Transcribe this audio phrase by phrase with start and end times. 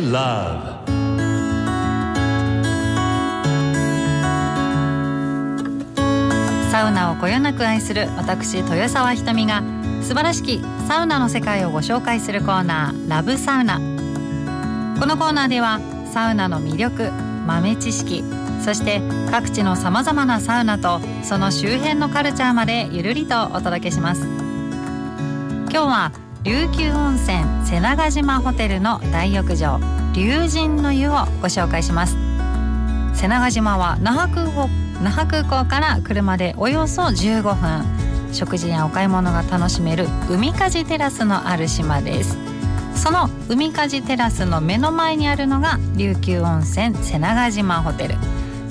[0.00, 0.74] love.
[6.70, 9.62] サウナをこよなく愛する私豊沢ひとみが
[10.02, 13.78] 素晴らしきサウナの世界をご紹介するコーナーラブサウナ。
[14.98, 15.80] このコーナーでは
[16.12, 17.10] サウナの魅力
[17.46, 18.24] 豆知識
[18.64, 19.00] そして
[19.30, 24.22] 各地のさまざまなサウナとその周辺のカルチャーまでゆるりとお届けします。
[24.22, 29.80] 今日は琉球温泉瀬長島ホテルの大浴場
[30.12, 32.18] 龍神の湯をご紹介します。
[33.14, 34.68] 瀬長島は那覇空港
[35.02, 38.34] 那覇空港から車でおよそ15分。
[38.34, 42.36] 食事やお買い物が楽しめる海かじテラスのある島です。
[42.94, 48.16] その海かじテラスの目の前にあるのが琉球温泉瀬長島ホテル。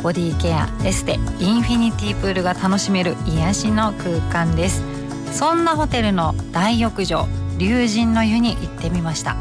[0.03, 4.83] ボディケアエステインフィニティプールが楽しめる癒しの空間です。
[5.31, 9.35] そんなホテルの大浴場龍神の湯に行ってみました。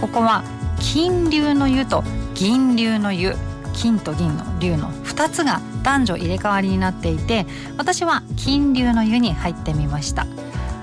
[0.00, 0.44] ここは
[0.80, 3.34] 金龍の湯と銀龍の湯。
[3.74, 10.26] 金と銀の龍の2つが男女入れ替わりになっていて私は金龍の湯に入ってみました。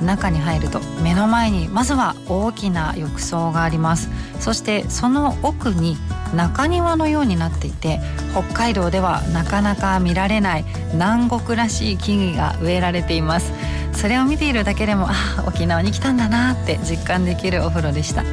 [0.02, 4.10] 中に入ると目の前にまずは大きな浴槽があります。
[4.40, 5.98] そしてその奥に
[6.34, 8.00] 中庭のようになっていて
[8.32, 13.52] 北海道ではなかなか見られない南国らしい木々が植えられています。
[13.96, 18.24] それを見ているだけでもあ沖縄に来たんだなって実感できるお風呂でした。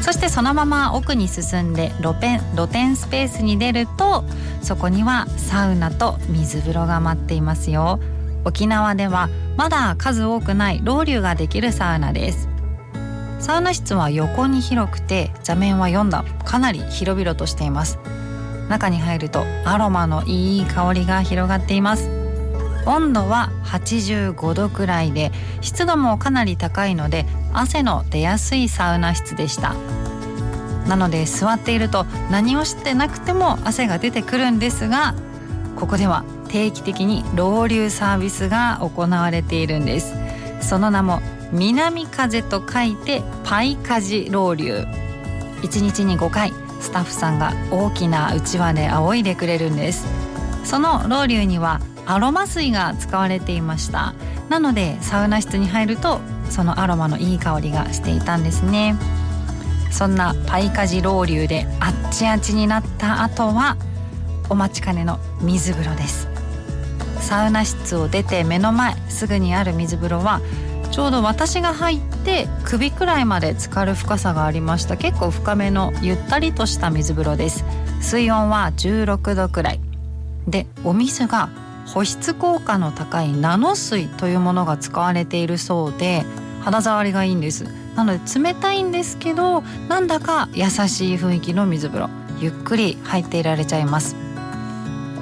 [0.00, 4.24] そしてそのまま奥に進んで露天露天スペースに出ると
[4.60, 8.00] そこにはサウナと水風呂が待っていますよ。
[8.44, 12.48] 沖縄ではまだ数多くないロウリュができるサウナです。
[13.38, 17.98] サウナ室は横に広くて座面は4段かなり広々としています。
[18.68, 22.21] 中に入るとアロマのいい香りが広がっています。
[22.86, 25.30] 温度は85度くらいで
[25.60, 29.74] 湿度もかなり高いので汗の出やすいサウナ室でした。
[30.88, 35.14] なので座っていると何をしてなくても汗が出てくるんですが
[35.76, 40.14] ここでは定期的にロウリュサービスが行われているんです。
[40.60, 41.20] その名も
[41.52, 44.86] 南風と書いてパイカジロウリュ
[45.62, 50.06] 1日に5回スタッフさんが大きなうちわで仰いでくれるんです。
[50.64, 54.14] そのロウリュにはアロマ水が使われていました。
[54.48, 56.20] なのでサウナ室に入ると
[56.50, 58.96] そのアロマのいい香りがしていたんですね。
[59.90, 63.76] そんなパイカジロウリュであっちあっちになった後は
[64.48, 66.28] お待ちかねの水風呂です。
[67.20, 70.40] サウナ室を出て目の前すぐにある水風呂は
[70.90, 74.96] ちょうど私が入って首くらいまで浸かる深さがありました。
[74.96, 77.64] 結構深めのゆったりとした水風呂です。
[78.00, 79.80] 水温は16度くらい。
[80.48, 81.48] でお水が
[81.86, 86.24] 保湿効果の高いナノ水というものが使われているそうで
[86.60, 87.64] 肌触りがいいんです。
[87.96, 92.10] なので冷たいんですけどなんだか優しい雰囲気の水風呂。
[92.40, 94.16] ゆっくり入っていられちゃいます。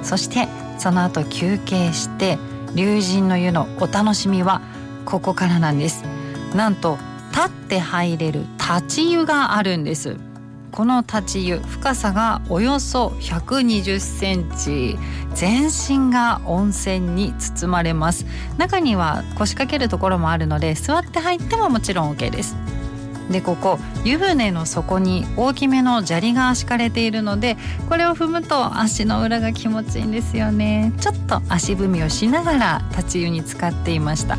[0.03, 0.47] そして
[0.79, 2.39] その後休憩して
[2.73, 4.61] 龍神の湯のお楽しみは
[5.05, 6.03] ここからなんです。
[6.55, 6.97] なんと
[7.31, 10.17] 立って入れる立ち湯があるんです。
[10.71, 14.97] この立ち湯深さがおよそ120センチ。
[15.33, 18.25] 全身が温泉に包まれます。
[18.57, 22.55] 中には腰掛けるところもあるので座って入ってももちろん OK です。
[23.29, 27.55] でここ湯船の底に大きめの砂利が敷かれているので
[27.87, 30.93] これを踏むと足の裏が気持ちいいんですよね。
[30.99, 34.37] ちょっと足踏みをしながら立ち湯に使っていました。